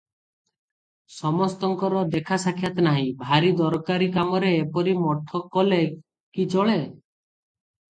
[1.15, 5.83] ସମସ୍ତଙ୍କର ଦେଖାସାକ୍ଷାତ ନାହିଁ, ଭାରି ଦରକାରି କାମରେ ଏପରି ମଠ କଲେ
[6.37, 6.85] କି ଚଳେ?"